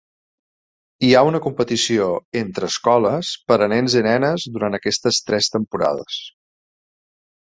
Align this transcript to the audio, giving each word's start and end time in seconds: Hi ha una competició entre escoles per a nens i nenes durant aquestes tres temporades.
Hi 1.07 1.09
ha 1.17 1.19
una 1.31 1.41
competició 1.47 2.07
entre 2.39 2.69
escoles 2.73 3.31
per 3.51 3.59
a 3.65 3.69
nens 3.73 3.97
i 4.01 4.03
nenes 4.09 4.45
durant 4.55 4.77
aquestes 4.79 5.19
tres 5.29 5.51
temporades. 5.57 6.17